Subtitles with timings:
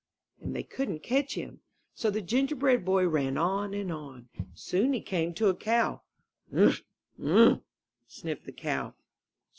[0.21, 1.59] *' And they couldn't catch him.
[1.93, 4.29] So the Gingerbread Boy ran on and on.
[4.55, 6.01] Soon he came to a cow.
[6.51, 6.81] ''Um!
[7.21, 7.61] Um!'*
[8.07, 8.95] sniffed the cow.